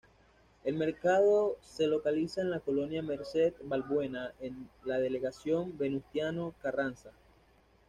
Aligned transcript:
El 0.63 0.77
Mercado 0.77 1.57
se 1.61 1.85
localiza 1.85 2.41
en 2.41 2.49
la 2.49 2.59
Colonia 2.59 3.03
Merced 3.03 3.53
Balbuena, 3.65 4.33
en 4.39 4.67
la 4.83 4.97
Delegación 4.97 5.77
Venustiano 5.77 6.55
Carranza. 6.63 7.11